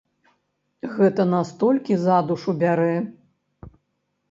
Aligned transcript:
Гэта 0.95 1.21
настолькі 1.35 1.99
за 2.07 2.17
душу 2.33 2.57
бярэ! 2.67 2.91